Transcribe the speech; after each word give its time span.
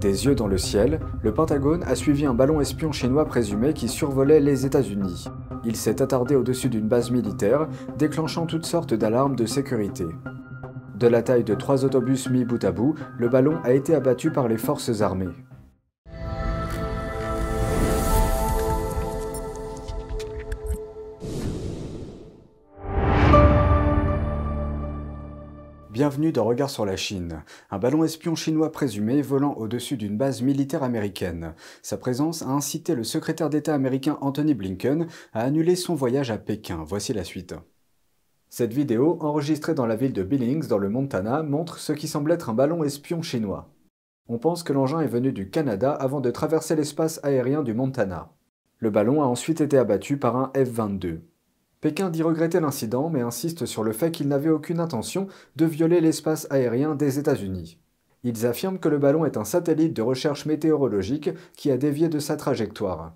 Des 0.00 0.26
yeux 0.26 0.34
dans 0.34 0.46
le 0.46 0.58
ciel, 0.58 1.00
le 1.22 1.32
Pentagone 1.32 1.82
a 1.84 1.94
suivi 1.94 2.26
un 2.26 2.34
ballon 2.34 2.60
espion 2.60 2.92
chinois 2.92 3.24
présumé 3.24 3.72
qui 3.72 3.88
survolait 3.88 4.40
les 4.40 4.66
États-Unis. 4.66 5.24
Il 5.64 5.74
s'est 5.74 6.02
attardé 6.02 6.36
au-dessus 6.36 6.68
d'une 6.68 6.86
base 6.86 7.10
militaire, 7.10 7.66
déclenchant 7.96 8.44
toutes 8.44 8.66
sortes 8.66 8.92
d'alarmes 8.92 9.36
de 9.36 9.46
sécurité. 9.46 10.04
De 10.96 11.06
la 11.06 11.22
taille 11.22 11.44
de 11.44 11.54
trois 11.54 11.84
autobus 11.84 12.28
mis 12.28 12.44
bout 12.44 12.62
à 12.62 12.72
bout, 12.72 12.94
le 13.18 13.28
ballon 13.28 13.58
a 13.64 13.72
été 13.72 13.94
abattu 13.94 14.30
par 14.30 14.48
les 14.48 14.58
forces 14.58 15.00
armées. 15.00 15.34
Bienvenue 25.96 26.30
dans 26.30 26.44
Regard 26.44 26.68
sur 26.68 26.84
la 26.84 26.94
Chine. 26.98 27.42
Un 27.70 27.78
ballon 27.78 28.04
espion 28.04 28.34
chinois 28.34 28.70
présumé 28.70 29.22
volant 29.22 29.54
au-dessus 29.54 29.96
d'une 29.96 30.18
base 30.18 30.42
militaire 30.42 30.82
américaine. 30.82 31.54
Sa 31.80 31.96
présence 31.96 32.42
a 32.42 32.48
incité 32.48 32.94
le 32.94 33.02
secrétaire 33.02 33.48
d'État 33.48 33.74
américain 33.74 34.18
Anthony 34.20 34.52
Blinken 34.52 35.06
à 35.32 35.40
annuler 35.40 35.74
son 35.74 35.94
voyage 35.94 36.30
à 36.30 36.36
Pékin. 36.36 36.84
Voici 36.86 37.14
la 37.14 37.24
suite. 37.24 37.54
Cette 38.50 38.74
vidéo, 38.74 39.16
enregistrée 39.22 39.72
dans 39.72 39.86
la 39.86 39.96
ville 39.96 40.12
de 40.12 40.22
Billings, 40.22 40.68
dans 40.68 40.76
le 40.76 40.90
Montana, 40.90 41.42
montre 41.42 41.78
ce 41.78 41.94
qui 41.94 42.08
semble 42.08 42.30
être 42.30 42.50
un 42.50 42.54
ballon 42.54 42.84
espion 42.84 43.22
chinois. 43.22 43.72
On 44.28 44.36
pense 44.36 44.64
que 44.64 44.74
l'engin 44.74 45.00
est 45.00 45.06
venu 45.06 45.32
du 45.32 45.48
Canada 45.48 45.92
avant 45.92 46.20
de 46.20 46.30
traverser 46.30 46.76
l'espace 46.76 47.20
aérien 47.22 47.62
du 47.62 47.72
Montana. 47.72 48.34
Le 48.80 48.90
ballon 48.90 49.22
a 49.22 49.24
ensuite 49.24 49.62
été 49.62 49.78
abattu 49.78 50.18
par 50.18 50.36
un 50.36 50.52
F-22. 50.54 51.20
Pékin 51.86 52.10
dit 52.10 52.24
regretter 52.24 52.58
l'incident, 52.58 53.10
mais 53.10 53.20
insiste 53.20 53.64
sur 53.64 53.84
le 53.84 53.92
fait 53.92 54.10
qu'il 54.10 54.26
n'avait 54.26 54.50
aucune 54.50 54.80
intention 54.80 55.28
de 55.54 55.66
violer 55.66 56.00
l'espace 56.00 56.48
aérien 56.50 56.96
des 56.96 57.20
États-Unis. 57.20 57.78
Ils 58.24 58.44
affirment 58.44 58.80
que 58.80 58.88
le 58.88 58.98
ballon 58.98 59.24
est 59.24 59.36
un 59.36 59.44
satellite 59.44 59.94
de 59.94 60.02
recherche 60.02 60.46
météorologique 60.46 61.30
qui 61.56 61.70
a 61.70 61.76
dévié 61.76 62.08
de 62.08 62.18
sa 62.18 62.34
trajectoire. 62.34 63.14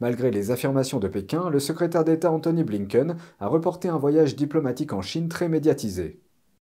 Malgré 0.00 0.30
les 0.30 0.50
affirmations 0.50 0.98
de 0.98 1.08
Pékin, 1.08 1.50
le 1.50 1.60
secrétaire 1.60 2.04
d'État 2.04 2.32
Anthony 2.32 2.64
Blinken 2.64 3.16
a 3.38 3.48
reporté 3.48 3.90
un 3.90 3.98
voyage 3.98 4.34
diplomatique 4.34 4.94
en 4.94 5.02
Chine 5.02 5.28
très 5.28 5.50
médiatisé. 5.50 6.22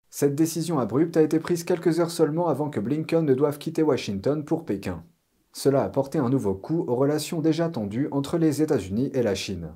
Cette 0.09 0.35
décision 0.35 0.79
abrupte 0.79 1.19
a 1.19 1.23
été 1.23 1.39
prise 1.39 1.65
quelques 1.65 2.01
heures 2.01 2.11
seulement 2.11 2.49
avant 2.49 2.71
que 2.71 2.81
Blinken 2.81 3.27
ne 3.27 3.35
doive 3.35 3.59
quitter 3.59 3.83
Washington 3.83 4.43
pour 4.47 4.65
Pékin. 4.65 5.05
Cela 5.53 5.83
a 5.83 5.91
porté 5.91 6.17
un 6.17 6.31
nouveau 6.31 6.55
coup 6.55 6.83
aux 6.89 6.97
relations 6.97 7.43
déjà 7.43 7.69
tendues 7.69 8.09
entre 8.11 8.39
les 8.39 8.63
États-Unis 8.63 9.11
et 9.13 9.23
la 9.23 9.35
Chine. 9.35 9.75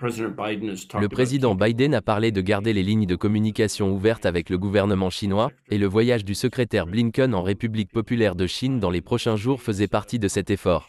Le 0.00 1.08
président 1.08 1.54
Biden 1.54 1.94
a 1.94 2.02
parlé 2.02 2.32
de 2.32 2.40
garder 2.40 2.72
les 2.72 2.82
lignes 2.82 3.06
de 3.06 3.16
communication 3.16 3.92
ouvertes 3.92 4.26
avec 4.26 4.50
le 4.50 4.58
gouvernement 4.58 5.10
chinois, 5.10 5.50
et 5.70 5.78
le 5.78 5.86
voyage 5.86 6.24
du 6.24 6.34
secrétaire 6.34 6.86
Blinken 6.86 7.34
en 7.34 7.42
République 7.42 7.92
populaire 7.92 8.34
de 8.34 8.46
Chine 8.46 8.80
dans 8.80 8.90
les 8.90 9.00
prochains 9.00 9.36
jours 9.36 9.60
faisait 9.60 9.88
partie 9.88 10.18
de 10.18 10.28
cet 10.28 10.50
effort. 10.50 10.88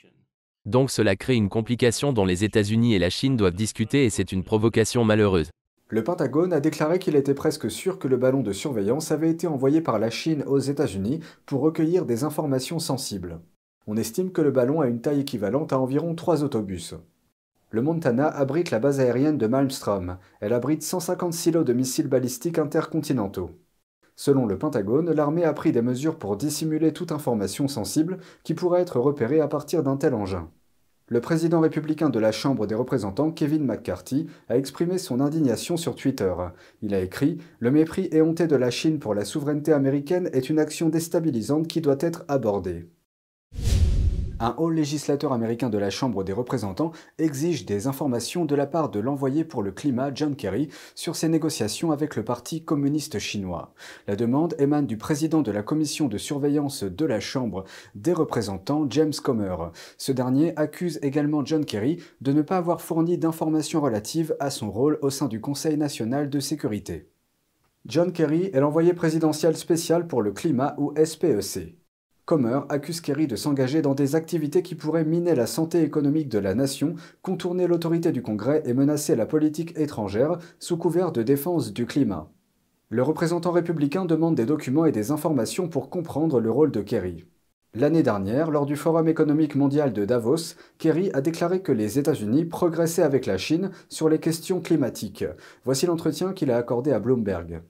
Donc 0.66 0.92
cela 0.92 1.16
crée 1.16 1.36
une 1.36 1.50
complication 1.50 2.14
dont 2.14 2.26
les 2.26 2.44
États-Unis 2.44 2.96
et 2.96 3.00
la 3.00 3.10
Chine 3.10 3.36
doivent 3.36 3.56
discuter 3.56 4.06
et 4.06 4.10
c'est 4.10 4.32
une 4.32 4.44
provocation 4.44 5.04
malheureuse. 5.04 5.50
Le 5.90 6.04
Pentagone 6.04 6.54
a 6.54 6.60
déclaré 6.60 6.98
qu'il 6.98 7.16
était 7.16 7.34
presque 7.34 7.70
sûr 7.70 8.00
que 8.00 8.08
le 8.08 8.18
ballon 8.18 8.42
de 8.42 8.52
surveillance 8.52 9.12
avait 9.12 9.30
été 9.30 9.46
envoyé 9.46 9.82
par 9.82 10.00
la 10.00 10.10
Chine 10.10 10.44
aux 10.48 10.60
États-Unis 10.60 11.20
pour 11.46 11.62
recueillir 11.62 12.06
des 12.06 12.24
informations 12.24 12.80
sensibles. 12.80 13.40
On 13.86 13.98
estime 13.98 14.32
que 14.32 14.42
le 14.42 14.52
ballon 14.52 14.80
a 14.80 14.88
une 14.88 15.02
taille 15.02 15.20
équivalente 15.20 15.74
à 15.74 15.80
environ 15.80 16.16
trois 16.16 16.44
autobus. 16.44 16.96
Le 17.74 17.82
Montana 17.82 18.28
abrite 18.28 18.70
la 18.70 18.78
base 18.78 19.00
aérienne 19.00 19.40
de 19.40 19.48
Malmstrom. 19.48 20.20
Elle 20.42 20.54
abrite 20.54 20.84
150 20.84 21.34
silos 21.34 21.64
de 21.64 21.74
missiles 21.74 22.08
balistiques 22.08 22.60
intercontinentaux. 22.60 23.50
Selon 24.16 24.46
le 24.46 24.60
Pentagone, 24.60 25.12
l'armée 25.12 25.44
a 25.44 25.54
pris 25.54 25.72
des 25.72 25.82
mesures 25.82 26.20
pour 26.20 26.38
dissimuler 26.38 26.94
toute 26.94 27.12
information 27.12 27.68
sensible 27.68 28.20
qui 28.44 28.54
pourrait 28.54 28.82
être 28.82 29.00
repérée 29.00 29.42
à 29.42 29.48
partir 29.48 29.82
d'un 29.82 29.98
tel 29.98 30.14
engin. 30.14 30.52
Le 31.08 31.20
président 31.20 31.62
républicain 31.62 32.12
de 32.12 32.20
la 32.20 32.32
Chambre 32.32 32.68
des 32.68 32.76
représentants, 32.76 33.32
Kevin 33.32 33.66
McCarthy, 33.66 34.28
a 34.50 34.56
exprimé 34.56 35.00
son 35.00 35.20
indignation 35.20 35.76
sur 35.76 35.96
Twitter. 35.96 36.32
Il 36.84 36.94
a 36.94 37.02
écrit 37.02 37.40
Le 37.58 37.72
mépris 37.72 38.08
éhonté 38.12 38.46
de 38.46 38.56
la 38.56 38.70
Chine 38.70 39.00
pour 39.00 39.16
la 39.16 39.26
souveraineté 39.26 39.74
américaine 39.74 40.30
est 40.32 40.52
une 40.52 40.60
action 40.60 40.90
déstabilisante 40.90 41.68
qui 41.68 41.82
doit 41.82 41.98
être 42.00 42.24
abordée. 42.28 42.88
Un 44.40 44.56
haut 44.58 44.70
législateur 44.70 45.32
américain 45.32 45.70
de 45.70 45.78
la 45.78 45.90
Chambre 45.90 46.24
des 46.24 46.34
représentants 46.34 46.92
exige 47.20 47.66
des 47.66 47.88
informations 47.88 48.46
de 48.46 48.56
la 48.56 48.66
part 48.66 48.90
de 48.90 49.00
l'envoyé 49.00 49.44
pour 49.44 49.62
le 49.62 49.72
climat 49.72 50.12
John 50.14 50.36
Kerry 50.36 50.70
sur 50.96 51.16
ses 51.16 51.30
négociations 51.30 51.92
avec 51.92 52.16
le 52.16 52.24
Parti 52.24 52.64
communiste 52.64 53.20
chinois. 53.20 53.74
La 54.08 54.16
demande 54.16 54.56
émane 54.58 54.88
du 54.88 54.98
président 54.98 55.42
de 55.42 55.52
la 55.52 55.62
commission 55.62 56.08
de 56.08 56.18
surveillance 56.18 56.84
de 56.84 57.06
la 57.06 57.20
Chambre 57.20 57.64
des 57.96 58.14
représentants, 58.14 58.88
James 58.90 59.14
Comer. 59.24 59.56
Ce 59.98 60.12
dernier 60.12 60.58
accuse 60.58 61.00
également 61.04 61.46
John 61.46 61.64
Kerry 61.64 62.00
de 62.22 62.34
ne 62.34 62.42
pas 62.42 62.58
avoir 62.58 62.82
fourni 62.82 63.18
d'informations 63.18 63.82
relatives 63.82 64.36
à 64.40 64.50
son 64.50 64.72
rôle 64.72 64.98
au 65.02 65.10
sein 65.10 65.28
du 65.28 65.42
Conseil 65.42 65.78
national 65.78 66.30
de 66.30 66.40
sécurité. 66.40 67.10
John 67.86 68.12
Kerry 68.12 68.50
est 68.54 68.60
l'envoyé 68.60 68.94
présidentiel 68.94 69.56
spécial 69.58 70.08
pour 70.08 70.22
le 70.22 70.32
climat 70.32 70.74
ou 70.78 70.94
SPEC. 71.04 71.83
Comer 72.26 72.62
accuse 72.70 73.02
Kerry 73.02 73.28
de 73.28 73.36
s'engager 73.36 73.82
dans 73.82 73.96
des 73.96 74.16
activités 74.16 74.64
qui 74.64 74.76
pourraient 74.76 75.04
miner 75.04 75.36
la 75.36 75.46
santé 75.46 75.82
économique 75.82 76.30
de 76.30 76.40
la 76.40 76.56
nation, 76.56 76.96
contourner 77.22 77.68
l'autorité 77.68 78.14
du 78.14 78.22
Congrès 78.22 78.64
et 78.66 78.74
menacer 78.74 79.18
la 79.18 79.26
politique 79.26 79.78
étrangère 79.78 80.38
sous 80.58 80.78
couvert 80.78 81.12
de 81.12 81.22
défense 81.22 81.74
du 81.74 81.86
climat. 81.86 82.30
Le 82.90 83.04
représentant 83.04 83.52
républicain 83.52 84.06
demande 84.06 84.36
des 84.36 84.46
documents 84.46 84.86
et 84.86 84.94
des 84.94 85.12
informations 85.12 85.68
pour 85.68 85.90
comprendre 85.90 86.40
le 86.40 86.50
rôle 86.50 86.72
de 86.72 86.80
Kerry. 86.80 87.26
L'année 87.74 88.04
dernière, 88.04 88.52
lors 88.52 88.66
du 88.66 88.78
Forum 88.78 89.10
économique 89.10 89.56
mondial 89.56 89.92
de 89.92 90.06
Davos, 90.06 90.56
Kerry 90.78 91.10
a 91.14 91.20
déclaré 91.20 91.62
que 91.62 91.72
les 91.74 92.00
États-Unis 92.00 92.46
progressaient 92.46 93.02
avec 93.02 93.26
la 93.26 93.38
Chine 93.38 93.72
sur 93.90 94.08
les 94.08 94.20
questions 94.20 94.62
climatiques. 94.62 95.26
Voici 95.66 95.88
l'entretien 95.88 96.32
qu'il 96.32 96.52
a 96.52 96.58
accordé 96.58 96.94
à 96.94 97.00
Bloomberg. 97.00 97.64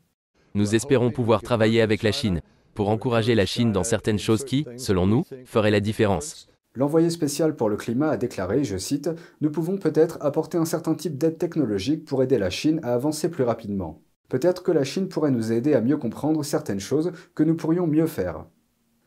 Nous 0.54 0.76
espérons 0.76 1.10
pouvoir 1.10 1.42
travailler 1.42 1.82
avec 1.82 2.04
la 2.04 2.12
Chine 2.12 2.42
pour 2.74 2.90
encourager 2.90 3.36
la 3.36 3.46
Chine 3.46 3.72
dans 3.72 3.84
certaines 3.84 4.20
choses 4.20 4.44
qui, 4.44 4.66
selon 4.78 5.08
nous, 5.08 5.24
feraient 5.46 5.72
la 5.72 5.80
différence. 5.80 6.48
L'envoyé 6.76 7.12
spécial 7.12 7.56
pour 7.56 7.70
le 7.70 7.78
climat 7.78 8.10
a 8.10 8.18
déclaré, 8.18 8.64
je 8.64 8.78
cite, 8.78 9.10
Nous 9.42 9.52
pouvons 9.52 9.78
peut-être 9.78 10.18
apporter 10.22 10.58
un 10.58 10.66
certain 10.66 10.96
type 10.96 11.20
d'aide 11.20 11.38
technologique 11.38 12.04
pour 12.04 12.24
aider 12.24 12.40
la 12.40 12.50
Chine 12.50 12.80
à 12.82 12.94
avancer 12.94 13.30
plus 13.30 13.44
rapidement. 13.44 14.02
Peut-être 14.28 14.64
que 14.64 14.72
la 14.72 14.84
Chine 14.84 15.08
pourrait 15.08 15.30
nous 15.30 15.52
aider 15.52 15.76
à 15.76 15.82
mieux 15.82 15.98
comprendre 15.98 16.44
certaines 16.44 16.80
choses 16.80 17.12
que 17.36 17.44
nous 17.44 17.56
pourrions 17.56 17.86
mieux 17.86 18.08
faire. 18.08 18.46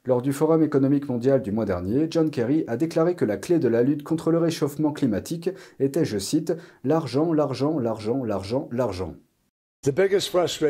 Lors 0.05 0.23
du 0.23 0.33
Forum 0.33 0.63
économique 0.63 1.09
mondial 1.09 1.43
du 1.43 1.51
mois 1.51 1.65
dernier, 1.65 2.07
John 2.09 2.31
Kerry 2.31 2.63
a 2.69 2.77
déclaré 2.77 3.17
que 3.17 3.25
la 3.25 3.37
clé 3.37 3.59
de 3.59 3.67
la 3.67 3.83
lutte 3.83 4.05
contre 4.05 4.31
le 4.31 4.39
réchauffement 4.39 4.93
climatique 4.93 5.51
était, 5.81 6.05
je 6.05 6.19
cite, 6.19 6.55
l'argent, 6.85 7.33
l'argent, 7.33 7.81
l'argent, 7.81 8.23
l'argent, 8.23 8.69
l'argent. 8.71 9.17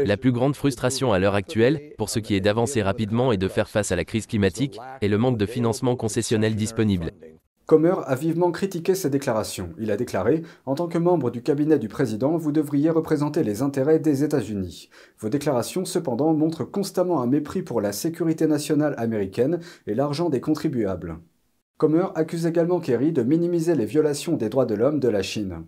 La 0.04 0.16
plus 0.16 0.32
grande 0.32 0.56
frustration 0.56 1.12
à 1.12 1.18
l'heure 1.18 1.34
actuelle, 1.34 1.92
pour 1.96 2.10
ce 2.10 2.18
qui 2.18 2.34
est 2.34 2.40
d'avancer 2.40 2.82
rapidement 2.82 3.32
et 3.32 3.36
de 3.36 3.48
faire 3.48 3.68
face 3.68 3.90
à 3.92 3.96
la 3.96 4.04
crise 4.04 4.26
climatique, 4.26 4.78
est 5.00 5.08
le 5.08 5.16
manque 5.16 5.38
de 5.38 5.46
financement 5.46 5.96
concessionnel 5.96 6.54
disponible. 6.54 7.12
Comer 7.66 7.94
a 8.04 8.14
vivement 8.14 8.52
critiqué 8.52 8.94
ces 8.94 9.10
déclarations. 9.10 9.70
Il 9.78 9.90
a 9.90 9.96
déclaré 9.96 10.42
En 10.66 10.74
tant 10.74 10.86
que 10.86 10.98
membre 10.98 11.30
du 11.30 11.42
cabinet 11.42 11.78
du 11.78 11.88
président, 11.88 12.36
vous 12.36 12.52
devriez 12.52 12.90
représenter 12.90 13.42
les 13.42 13.62
intérêts 13.62 13.98
des 13.98 14.22
États-Unis. 14.22 14.88
Vos 15.18 15.30
déclarations, 15.30 15.84
cependant, 15.84 16.32
montrent 16.32 16.64
constamment 16.64 17.20
un 17.20 17.26
mépris 17.26 17.62
pour 17.62 17.80
la 17.80 17.92
sécurité 17.92 18.46
nationale 18.46 18.94
américaine 18.98 19.60
et 19.86 19.94
l'argent 19.94 20.28
des 20.28 20.40
contribuables. 20.40 21.18
Comer 21.78 22.06
accuse 22.14 22.46
également 22.46 22.80
Kerry 22.80 23.12
de 23.12 23.22
minimiser 23.22 23.74
les 23.74 23.86
violations 23.86 24.36
des 24.36 24.48
droits 24.48 24.66
de 24.66 24.74
l'homme 24.74 25.00
de 25.00 25.08
la 25.08 25.22
Chine. 25.22 25.64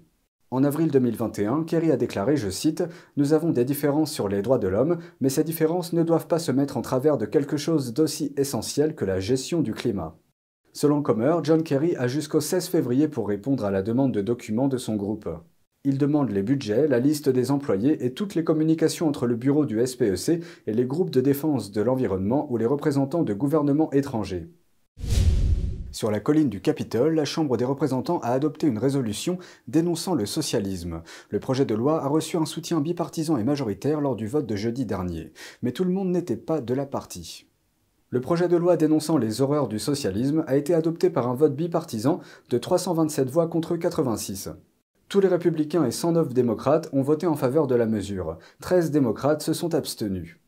En 0.50 0.64
avril 0.64 0.90
2021, 0.90 1.64
Kerry 1.64 1.92
a 1.92 1.98
déclaré, 1.98 2.38
je 2.38 2.48
cite, 2.48 2.82
Nous 3.18 3.34
avons 3.34 3.50
des 3.50 3.66
différences 3.66 4.10
sur 4.10 4.28
les 4.28 4.40
droits 4.40 4.58
de 4.58 4.66
l'homme, 4.66 4.96
mais 5.20 5.28
ces 5.28 5.44
différences 5.44 5.92
ne 5.92 6.02
doivent 6.02 6.26
pas 6.26 6.38
se 6.38 6.52
mettre 6.52 6.78
en 6.78 6.82
travers 6.82 7.18
de 7.18 7.26
quelque 7.26 7.58
chose 7.58 7.92
d'aussi 7.92 8.32
essentiel 8.38 8.94
que 8.94 9.04
la 9.04 9.20
gestion 9.20 9.60
du 9.60 9.74
climat. 9.74 10.16
Selon 10.72 11.02
Comer, 11.02 11.34
John 11.42 11.62
Kerry 11.62 11.96
a 11.96 12.06
jusqu'au 12.06 12.40
16 12.40 12.68
février 12.68 13.08
pour 13.08 13.28
répondre 13.28 13.66
à 13.66 13.70
la 13.70 13.82
demande 13.82 14.12
de 14.12 14.22
documents 14.22 14.68
de 14.68 14.78
son 14.78 14.96
groupe. 14.96 15.28
Il 15.84 15.98
demande 15.98 16.30
les 16.30 16.42
budgets, 16.42 16.88
la 16.88 16.98
liste 16.98 17.28
des 17.28 17.50
employés 17.50 18.06
et 18.06 18.14
toutes 18.14 18.34
les 18.34 18.44
communications 18.44 19.06
entre 19.06 19.26
le 19.26 19.36
bureau 19.36 19.66
du 19.66 19.86
SPEC 19.86 20.42
et 20.66 20.72
les 20.72 20.86
groupes 20.86 21.10
de 21.10 21.20
défense 21.20 21.72
de 21.72 21.82
l'environnement 21.82 22.50
ou 22.50 22.56
les 22.56 22.66
représentants 22.66 23.22
de 23.22 23.34
gouvernements 23.34 23.92
étrangers. 23.92 24.48
Sur 25.98 26.12
la 26.12 26.20
colline 26.20 26.48
du 26.48 26.60
Capitole, 26.60 27.16
la 27.16 27.24
Chambre 27.24 27.56
des 27.56 27.64
représentants 27.64 28.20
a 28.20 28.28
adopté 28.28 28.68
une 28.68 28.78
résolution 28.78 29.36
dénonçant 29.66 30.14
le 30.14 30.26
socialisme. 30.26 31.02
Le 31.28 31.40
projet 31.40 31.64
de 31.64 31.74
loi 31.74 32.04
a 32.04 32.06
reçu 32.06 32.36
un 32.36 32.46
soutien 32.46 32.80
bipartisan 32.80 33.36
et 33.36 33.42
majoritaire 33.42 34.00
lors 34.00 34.14
du 34.14 34.28
vote 34.28 34.46
de 34.46 34.54
jeudi 34.54 34.86
dernier. 34.86 35.32
Mais 35.60 35.72
tout 35.72 35.82
le 35.82 35.90
monde 35.90 36.10
n'était 36.10 36.36
pas 36.36 36.60
de 36.60 36.72
la 36.72 36.86
partie. 36.86 37.48
Le 38.10 38.20
projet 38.20 38.46
de 38.46 38.56
loi 38.56 38.76
dénonçant 38.76 39.18
les 39.18 39.40
horreurs 39.40 39.66
du 39.66 39.80
socialisme 39.80 40.44
a 40.46 40.54
été 40.54 40.72
adopté 40.72 41.10
par 41.10 41.26
un 41.26 41.34
vote 41.34 41.56
bipartisan 41.56 42.20
de 42.48 42.58
327 42.58 43.28
voix 43.28 43.48
contre 43.48 43.76
86. 43.76 44.50
Tous 45.08 45.18
les 45.18 45.26
républicains 45.26 45.84
et 45.84 45.90
109 45.90 46.32
démocrates 46.32 46.88
ont 46.92 47.02
voté 47.02 47.26
en 47.26 47.34
faveur 47.34 47.66
de 47.66 47.74
la 47.74 47.86
mesure. 47.86 48.38
13 48.60 48.92
démocrates 48.92 49.42
se 49.42 49.52
sont 49.52 49.74
abstenus. 49.74 50.38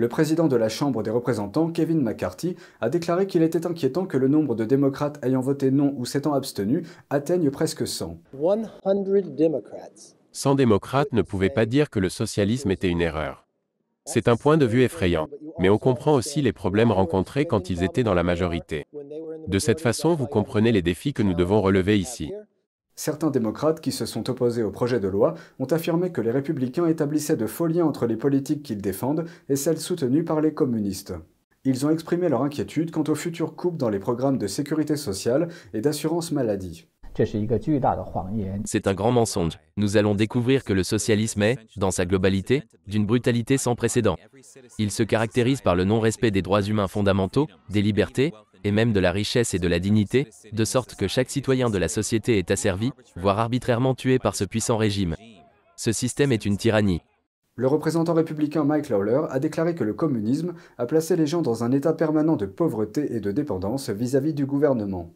Le 0.00 0.08
président 0.08 0.48
de 0.48 0.56
la 0.56 0.70
Chambre 0.70 1.02
des 1.02 1.10
représentants, 1.10 1.70
Kevin 1.70 2.00
McCarthy, 2.00 2.56
a 2.80 2.88
déclaré 2.88 3.26
qu'il 3.26 3.42
était 3.42 3.66
inquiétant 3.66 4.06
que 4.06 4.16
le 4.16 4.28
nombre 4.28 4.54
de 4.54 4.64
démocrates 4.64 5.22
ayant 5.22 5.42
voté 5.42 5.70
non 5.70 5.92
ou 5.98 6.06
s'étant 6.06 6.32
abstenus 6.32 6.88
atteigne 7.10 7.50
presque 7.50 7.86
100. 7.86 8.16
100 10.32 10.54
démocrates 10.54 11.12
ne 11.12 11.20
pouvaient 11.20 11.50
pas 11.50 11.66
dire 11.66 11.90
que 11.90 11.98
le 11.98 12.08
socialisme 12.08 12.70
était 12.70 12.88
une 12.88 13.02
erreur. 13.02 13.46
C'est 14.06 14.28
un 14.28 14.36
point 14.36 14.56
de 14.56 14.64
vue 14.64 14.84
effrayant, 14.84 15.28
mais 15.58 15.68
on 15.68 15.76
comprend 15.76 16.14
aussi 16.14 16.40
les 16.40 16.54
problèmes 16.54 16.92
rencontrés 16.92 17.44
quand 17.44 17.68
ils 17.68 17.82
étaient 17.82 18.02
dans 18.02 18.14
la 18.14 18.22
majorité. 18.22 18.86
De 19.48 19.58
cette 19.58 19.82
façon, 19.82 20.14
vous 20.14 20.26
comprenez 20.26 20.72
les 20.72 20.80
défis 20.80 21.12
que 21.12 21.22
nous 21.22 21.34
devons 21.34 21.60
relever 21.60 21.98
ici. 21.98 22.32
Certains 23.02 23.30
démocrates 23.30 23.80
qui 23.80 23.92
se 23.92 24.04
sont 24.04 24.28
opposés 24.28 24.62
au 24.62 24.70
projet 24.70 25.00
de 25.00 25.08
loi 25.08 25.32
ont 25.58 25.64
affirmé 25.64 26.12
que 26.12 26.20
les 26.20 26.30
républicains 26.30 26.84
établissaient 26.84 27.34
de 27.34 27.46
faux 27.46 27.66
liens 27.66 27.86
entre 27.86 28.06
les 28.06 28.18
politiques 28.18 28.62
qu'ils 28.62 28.82
défendent 28.82 29.24
et 29.48 29.56
celles 29.56 29.80
soutenues 29.80 30.22
par 30.22 30.42
les 30.42 30.52
communistes. 30.52 31.14
Ils 31.64 31.86
ont 31.86 31.90
exprimé 31.90 32.28
leur 32.28 32.42
inquiétude 32.42 32.90
quant 32.90 33.04
aux 33.08 33.14
futures 33.14 33.56
coupes 33.56 33.78
dans 33.78 33.88
les 33.88 34.00
programmes 34.00 34.36
de 34.36 34.46
sécurité 34.46 34.96
sociale 34.96 35.48
et 35.72 35.80
d'assurance 35.80 36.30
maladie. 36.30 36.88
C'est 38.66 38.86
un 38.86 38.94
grand 38.94 39.12
mensonge. 39.12 39.58
Nous 39.78 39.96
allons 39.96 40.14
découvrir 40.14 40.62
que 40.62 40.74
le 40.74 40.82
socialisme 40.82 41.42
est, 41.42 41.58
dans 41.78 41.90
sa 41.90 42.04
globalité, 42.04 42.64
d'une 42.86 43.06
brutalité 43.06 43.56
sans 43.56 43.74
précédent. 43.74 44.16
Il 44.78 44.90
se 44.90 45.02
caractérise 45.02 45.62
par 45.62 45.74
le 45.74 45.84
non-respect 45.84 46.30
des 46.30 46.42
droits 46.42 46.62
humains 46.62 46.86
fondamentaux, 46.86 47.46
des 47.70 47.80
libertés, 47.80 48.34
et 48.64 48.72
même 48.72 48.92
de 48.92 49.00
la 49.00 49.12
richesse 49.12 49.54
et 49.54 49.58
de 49.58 49.68
la 49.68 49.78
dignité, 49.78 50.28
de 50.52 50.64
sorte 50.64 50.94
que 50.94 51.08
chaque 51.08 51.30
citoyen 51.30 51.70
de 51.70 51.78
la 51.78 51.88
société 51.88 52.38
est 52.38 52.50
asservi, 52.50 52.92
voire 53.16 53.38
arbitrairement 53.38 53.94
tué 53.94 54.18
par 54.18 54.34
ce 54.34 54.44
puissant 54.44 54.76
régime. 54.76 55.16
Ce 55.76 55.92
système 55.92 56.32
est 56.32 56.44
une 56.44 56.56
tyrannie. 56.56 57.02
Le 57.56 57.66
représentant 57.66 58.14
républicain 58.14 58.64
Mike 58.64 58.88
Lawler 58.88 59.22
a 59.28 59.38
déclaré 59.38 59.74
que 59.74 59.84
le 59.84 59.92
communisme 59.92 60.54
a 60.78 60.86
placé 60.86 61.16
les 61.16 61.26
gens 61.26 61.42
dans 61.42 61.64
un 61.64 61.72
état 61.72 61.92
permanent 61.92 62.36
de 62.36 62.46
pauvreté 62.46 63.14
et 63.14 63.20
de 63.20 63.32
dépendance 63.32 63.90
vis-à-vis 63.90 64.30
-vis 64.30 64.34
du 64.34 64.46
gouvernement. 64.46 65.12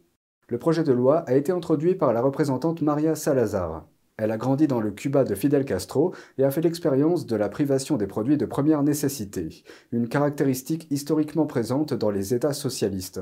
Le 0.47 0.59
projet 0.59 0.83
de 0.83 0.93
loi 0.93 1.19
a 1.27 1.33
été 1.33 1.51
introduit 1.51 1.95
par 1.95 2.13
la 2.13 2.21
représentante 2.21 2.81
Maria 2.81 3.15
Salazar. 3.15 3.85
Elle 4.17 4.31
a 4.31 4.37
grandi 4.37 4.67
dans 4.67 4.79
le 4.79 4.91
Cuba 4.91 5.25
de 5.25 5.35
Fidel 5.35 5.65
Castro 5.65 6.13
et 6.37 6.45
a 6.45 6.51
fait 6.51 6.61
l'expérience 6.61 7.25
de 7.25 7.35
la 7.35 7.49
privation 7.49 7.97
des 7.97 8.07
produits 8.07 8.37
de 8.37 8.45
première 8.45 8.81
nécessité, 8.81 9.63
une 9.91 10.07
caractéristique 10.07 10.87
historiquement 10.89 11.45
présente 11.45 11.93
dans 11.93 12.11
les 12.11 12.33
États 12.33 12.53
socialistes. 12.53 13.21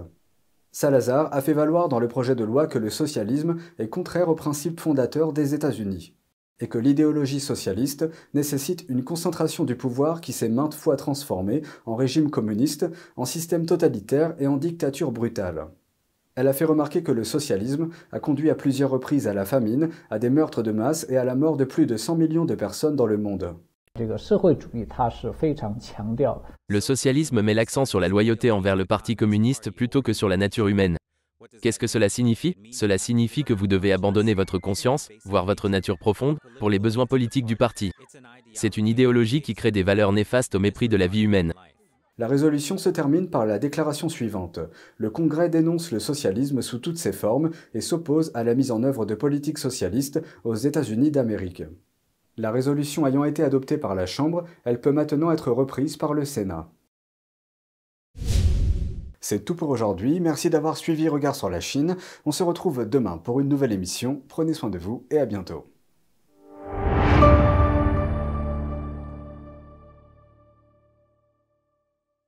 Salazar 0.71 1.33
a 1.33 1.41
fait 1.41 1.53
valoir 1.53 1.89
dans 1.89 1.99
le 1.99 2.07
projet 2.07 2.35
de 2.35 2.43
loi 2.43 2.67
que 2.67 2.79
le 2.79 2.91
socialisme 2.91 3.57
est 3.79 3.89
contraire 3.89 4.29
aux 4.29 4.35
principes 4.35 4.79
fondateurs 4.79 5.33
des 5.33 5.55
États-Unis 5.55 6.15
et 6.59 6.67
que 6.67 6.77
l'idéologie 6.77 7.39
socialiste 7.39 8.07
nécessite 8.33 8.85
une 8.87 9.03
concentration 9.03 9.65
du 9.65 9.75
pouvoir 9.75 10.21
qui 10.21 10.31
s'est 10.31 10.49
maintes 10.49 10.75
fois 10.75 10.95
transformée 10.95 11.63
en 11.85 11.95
régime 11.95 12.29
communiste, 12.29 12.85
en 13.17 13.25
système 13.25 13.65
totalitaire 13.65 14.35
et 14.39 14.47
en 14.47 14.57
dictature 14.57 15.11
brutale. 15.11 15.67
Elle 16.35 16.47
a 16.47 16.53
fait 16.53 16.65
remarquer 16.65 17.03
que 17.03 17.11
le 17.11 17.23
socialisme 17.23 17.89
a 18.11 18.19
conduit 18.19 18.49
à 18.49 18.55
plusieurs 18.55 18.89
reprises 18.89 19.27
à 19.27 19.33
la 19.33 19.45
famine, 19.45 19.89
à 20.09 20.17
des 20.17 20.31
meurtres 20.31 20.63
de 20.63 20.71
masse 20.71 21.05
et 21.09 21.17
à 21.17 21.23
la 21.23 21.35
mort 21.35 21.57
de 21.57 21.63
plus 21.63 21.85
de 21.85 21.95
100 21.95 22.15
millions 22.15 22.45
de 22.45 22.55
personnes 22.55 22.95
dans 22.95 23.05
le 23.05 23.17
monde. 23.17 23.55
Le 26.67 26.79
socialisme 26.79 27.41
met 27.43 27.53
l'accent 27.53 27.85
sur 27.85 27.99
la 27.99 28.07
loyauté 28.07 28.49
envers 28.49 28.75
le 28.75 28.85
Parti 28.85 29.15
communiste 29.15 29.69
plutôt 29.69 30.01
que 30.01 30.13
sur 30.13 30.27
la 30.27 30.37
nature 30.37 30.67
humaine. 30.67 30.97
Qu'est-ce 31.61 31.77
que 31.77 31.85
cela 31.85 32.09
signifie? 32.09 32.57
Cela 32.71 32.97
signifie 32.97 33.43
que 33.43 33.53
vous 33.53 33.67
devez 33.67 33.93
abandonner 33.93 34.33
votre 34.33 34.57
conscience, 34.57 35.09
voire 35.25 35.45
votre 35.45 35.69
nature 35.69 35.99
profonde, 35.99 36.39
pour 36.57 36.71
les 36.71 36.79
besoins 36.79 37.05
politiques 37.05 37.45
du 37.45 37.57
parti. 37.57 37.91
C'est 38.53 38.77
une 38.77 38.87
idéologie 38.87 39.43
qui 39.43 39.53
crée 39.53 39.71
des 39.71 39.83
valeurs 39.83 40.13
néfastes 40.13 40.55
au 40.55 40.59
mépris 40.59 40.89
de 40.89 40.97
la 40.97 41.05
vie 41.05 41.21
humaine. 41.21 41.53
La 42.19 42.27
résolution 42.27 42.77
se 42.77 42.89
termine 42.89 43.27
par 43.27 43.47
la 43.47 43.57
déclaration 43.57 44.07
suivante. 44.07 44.59
Le 44.97 45.09
Congrès 45.09 45.49
dénonce 45.49 45.91
le 45.91 45.99
socialisme 45.99 46.61
sous 46.61 46.77
toutes 46.77 46.99
ses 46.99 47.11
formes 47.11 47.49
et 47.73 47.81
s'oppose 47.81 48.29
à 48.35 48.43
la 48.43 48.53
mise 48.53 48.69
en 48.69 48.83
œuvre 48.83 49.07
de 49.07 49.15
politiques 49.15 49.57
socialistes 49.57 50.21
aux 50.43 50.53
États-Unis 50.53 51.09
d'Amérique. 51.09 51.63
La 52.37 52.51
résolution 52.51 53.07
ayant 53.07 53.23
été 53.23 53.43
adoptée 53.43 53.79
par 53.79 53.95
la 53.95 54.05
Chambre, 54.05 54.45
elle 54.63 54.79
peut 54.79 54.91
maintenant 54.91 55.31
être 55.31 55.51
reprise 55.51 55.97
par 55.97 56.13
le 56.13 56.23
Sénat. 56.23 56.69
C'est 59.19 59.43
tout 59.43 59.55
pour 59.55 59.69
aujourd'hui, 59.69 60.19
merci 60.19 60.51
d'avoir 60.51 60.77
suivi 60.77 61.09
Regard 61.09 61.35
sur 61.35 61.49
la 61.49 61.61
Chine. 61.61 61.95
On 62.25 62.31
se 62.31 62.43
retrouve 62.43 62.87
demain 62.87 63.17
pour 63.17 63.39
une 63.39 63.49
nouvelle 63.49 63.71
émission. 63.71 64.21
Prenez 64.27 64.53
soin 64.53 64.69
de 64.69 64.77
vous 64.77 65.07
et 65.09 65.17
à 65.17 65.25
bientôt. 65.25 65.72